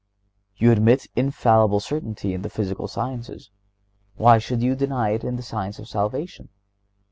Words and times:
You 0.57 0.71
admit 0.71 1.05
infallible 1.15 1.79
certainty 1.79 2.33
in 2.33 2.41
the 2.41 2.49
physical 2.49 2.87
sciences; 2.87 3.51
why 4.15 4.39
should 4.39 4.63
you 4.63 4.73
deny 4.73 5.11
it 5.11 5.23
in 5.23 5.35
the 5.35 5.43
science 5.43 5.77
of 5.77 5.87
salvation? 5.87 6.49